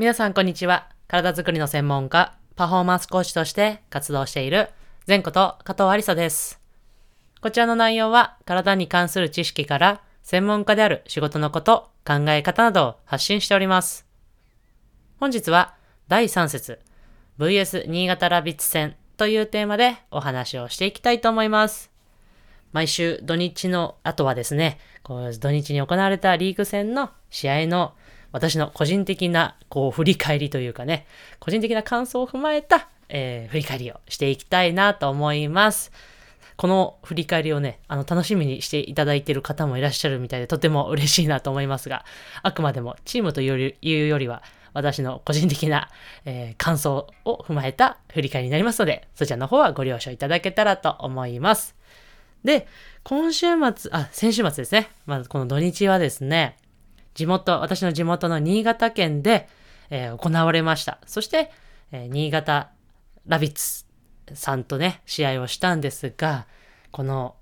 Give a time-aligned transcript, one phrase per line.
[0.00, 0.88] 皆さんこんにちは。
[1.08, 4.70] 体づくりの専門家、パフォーマンスコーチとして活動している
[5.06, 6.58] 前こと加藤ありさです。
[7.42, 14.06] こちらの内容は体に関する知識から専門家である仕事のこと、考え方などを発信しております。
[15.18, 15.74] 本日は
[16.08, 16.80] 第3節
[17.38, 21.90] VS 新潟ラビッツ戦というテーマでお話をしていきたいと思います。
[22.72, 27.92] 毎週土日の後はですね、こう土日に行われたリーグ戦の試合の
[28.32, 31.06] 私の個人的なこう振り返りというかね、
[31.38, 35.92] 個人的な感想を踏まえた、えー振り返りをしていきたいなと思います。
[36.56, 42.04] この振り返りをね、あの、楽しみにしていただいている方もいらっしゃるみたいで、とても嬉しいなと思いますが、
[42.42, 45.88] あくまでもチームというよりは、私の個人的な、
[46.26, 51.74] えー感想を踏まえた振り返りになりますので、そちらの方はご了承いただけたらと思います。
[52.44, 52.66] で、
[53.04, 54.90] 今週末、あ、先週末ですね。
[55.06, 56.56] まずこの土日はですね、
[57.14, 59.48] 地元、私の地元の新潟県で、
[59.90, 60.98] えー行われました。
[61.06, 61.50] そして、
[61.92, 62.70] えー新潟
[63.26, 63.84] ラビッツ
[64.34, 66.46] さんとね、試合をしたんですが、
[66.90, 67.36] この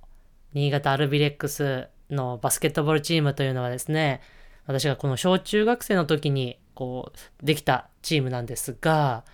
[0.55, 4.21] 新潟アルビレックスのバスケットボールチームというのはですね、
[4.67, 9.25] 私がこの小中学生の時に、こう、できたチームなんですが、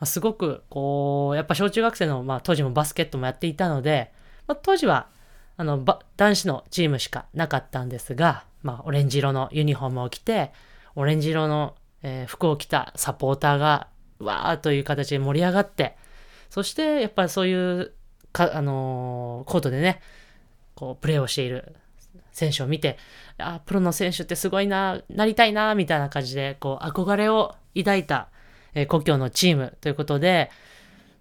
[0.00, 4.12] まあすごく、こう、やっぱ小中学生の、まあ当時もバスケットもやっていたので、
[4.46, 5.08] まあ当時は、
[5.56, 5.84] あの、
[6.16, 10.52] 男子のチームしかなかったんですが、まあ、オレンジ色のユニフォームを着て、
[10.94, 15.96] オレンジ色の、えー服を着たサポーターが、わーという形で盛り上がって、
[16.50, 17.92] そして、やっぱりそういう、
[18.32, 20.00] か、あのーコートでね、
[20.74, 21.76] こう、プレーをしている
[22.32, 22.98] 選手を見て、
[23.38, 28.28] あ、プロの選手ってすごいな、なりたいな、みたいな感じで、こう、憧れを抱いた、
[28.74, 30.50] えー故郷のチームということで、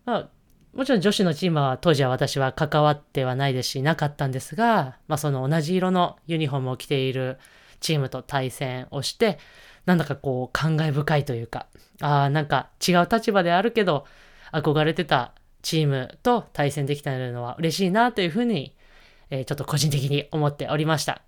[0.06, 0.30] まあ、
[0.74, 7.40] もちろん女子のチームは当時は私は関わってはないですし、なかったんですが、まあその同じ色のユニフォームを着ている
[7.80, 9.40] チームと対戦をして、
[9.86, 11.68] なんだかこう感慨深いというか、
[12.02, 14.06] ああ、なんか違う立場であるけど、
[14.52, 18.76] 憧れてたチームと対戦できたのは嬉しいなというふうに、
[19.30, 21.22] えーちょっと個人的に思っておりました。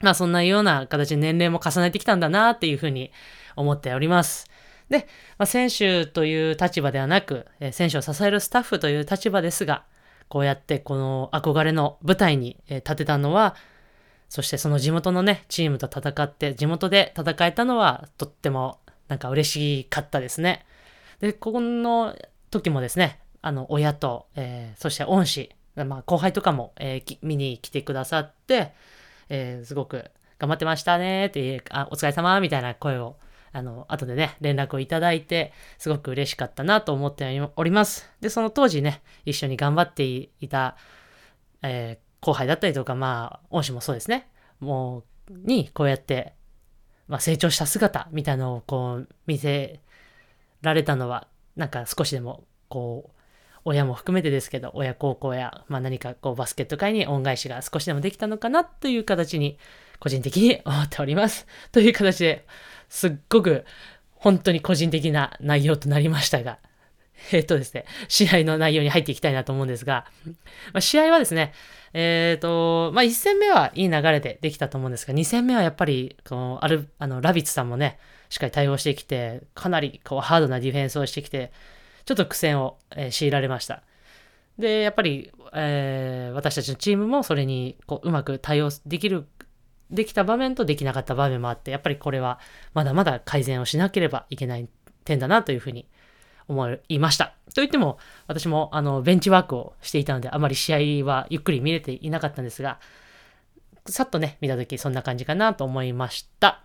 [0.00, 3.10] まあそんなような形で年齢も重ねてきたんだなっていうふうに
[3.56, 4.46] 思っております。
[4.88, 5.08] で、
[5.38, 9.84] まあ、選手という立場ではなく、え選手を支えるスタッフという立場ですが、
[10.28, 13.56] こうやってこの憧れの舞台に立てたのは、
[14.28, 20.64] そしてその地元のね、チームと戦って、地元で戦えたのは、とってもなんか嬉しかったですね。
[21.20, 22.16] で、ここの
[22.50, 28.72] 時もですね、あの、親と、えーそして恩師、まあ、後輩とかも、えー見に来てくださって、
[29.28, 33.16] えーすごく頑張ってましたねって、あ、お疲れ様みたいな声を、
[33.56, 38.10] あの、後でね、連絡をいただいて、すごく嬉しかったなと思っております。
[38.20, 40.76] で、その当時ね、一緒に頑張っていた、
[41.62, 44.28] えー後輩だったりとか、まあ、恩師もそうですね、
[44.58, 46.34] もう、に、こうやって、
[47.06, 49.80] まあ、成長した姿みたいのをこう、見せ
[50.60, 53.20] られたのは、なんか少しでも、こう、
[53.64, 59.58] 親も含めてですけど、親孝行や、まあ何かこうバスケット界に恩返しが少しでもできたのかなという形に、
[59.98, 61.46] 個人的に思っております。
[61.72, 62.46] という形で、
[62.88, 63.64] すっごく、
[64.14, 66.58] 本当に個人的な内容となりましたが、
[67.32, 70.06] えっ、とですね、試合の内容に入っていきたいなと思うんですが、
[70.72, 71.52] まあ、試合はですね、
[71.92, 77.98] えっ、と、まあ、1戦目はいい流れでできたと思うんですが、2戦目はやっぱり、この、ある、あの、ラビッツさんもね、
[78.28, 81.52] しっかり対応してきて、かなり、こう、ハードなディフェンスをしてきて、
[82.04, 83.82] ちょっと苦戦を、えー強いられました。
[84.58, 89.26] で、やっぱり、えー私たちのチームもそれに、こう、うまく対応できる、
[89.90, 92.38] できた場面とできなかった場面もあって、やっぱりこれは、
[92.74, 94.68] まだまだ改善をしなければいけない
[95.04, 95.86] 点だなというふうに
[96.48, 97.34] 思いました。
[97.54, 102.78] といっても、私もあのベンチワークをしていたので、あまり試合はゆっくり見れていなかったんですが、
[103.86, 106.62] さっとね、見たときそんな感じかなと思いました。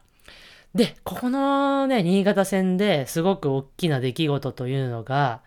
[0.73, 5.41] で、ここのね、新潟戦ですごく大きな出来事というのが、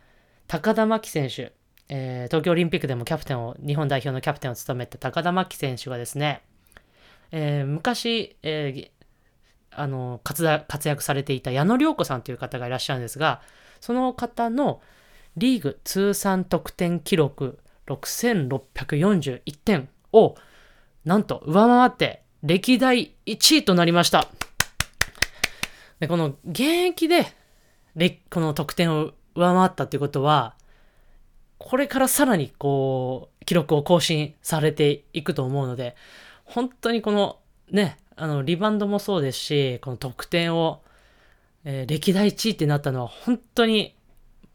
[0.46, 1.52] 高田真希選手、
[1.88, 6.42] えー東京オリンピックでもキャプテンを、日本代表のキャプテンを務めた高田真希選手がですね、
[7.36, 8.90] えー昔、えー
[9.76, 10.44] あの活
[10.86, 13.42] 躍されていた矢野良子さんという方がいらっしゃるんですが、
[13.80, 14.80] その方の
[15.36, 17.58] リーグ通算得点記録
[17.88, 20.36] 6641点を
[21.04, 24.28] なんと上回って歴代1位となりました。
[25.98, 27.26] でこの現役で
[28.30, 30.54] この得点を上回ったということは、
[31.58, 35.96] これからさらにこう、記録を更新されていくと思うので、
[36.44, 37.38] 本当にこの
[37.70, 40.82] ね、あの、リバウンドもそうですし、この得点を、
[41.64, 43.96] えー歴代1位ってなったのは本当に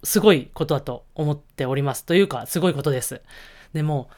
[0.04, 2.06] すごいことだと思っております。
[2.06, 3.22] というか、すごいことです。
[3.74, 4.10] でも、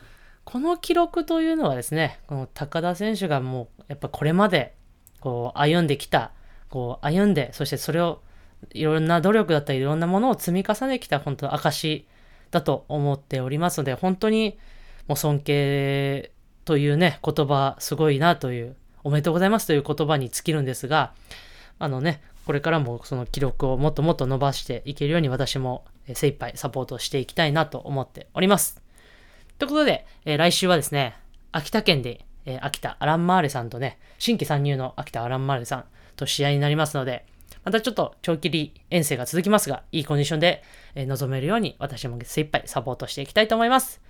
[0.43, 4.75] この記録というのはですね、この高田選手がもう、やっぱこれまで、
[5.19, 6.31] こう、歩んできた、
[6.69, 8.21] こう、歩んで、そしてそれを
[8.73, 12.07] いろんな努力だったりいろんなものを積み重ねてきた本当の証
[12.51, 14.57] だと思っておりますので、本当に
[15.07, 16.31] もう尊敬
[16.65, 21.13] というね、言葉すごいなという、おめでとうございますという言葉に尽きるんですが、
[21.79, 28.81] あのね、これからもその記録をもっともっと伸ばしていけるように私も精一杯サポートしていきたいなと思っております。
[29.57, 31.15] ということで、えー、来週はですね、
[31.51, 35.85] 秋田県で、えー、秋田アランマーレさんとね、新規参入の秋田アランマーレさん
[36.15, 37.25] と試合になりますので、
[37.63, 40.63] またちょっと長距離遠征が続きますが、いいコンディションで、
[40.95, 44.01] えー、臨めるように私も精一杯サポートしていきたいと思います。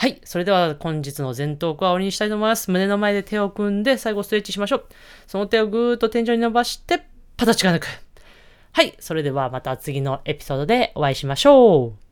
[0.00, 0.20] はい。
[0.24, 2.70] それでは本日の前頭腔は終わりにしたいと思います。
[2.70, 4.84] 胸の前で手を組んで最後ストレッチしましょう。
[5.26, 7.02] その手をぐーっと天井に伸ばして、
[7.36, 7.86] パタチが抜く。
[8.70, 8.94] はい。
[9.00, 12.07] それではまた次のエピソードでお会いしましょう。